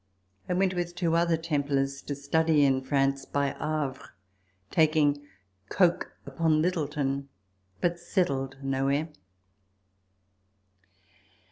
[0.49, 4.15] I went with two other Templars to study in France, by Havre,
[4.71, 5.27] taking
[5.69, 7.29] Coke upon Littleton
[7.81, 9.09] but settled nowhere.